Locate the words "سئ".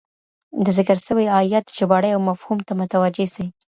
3.35-3.45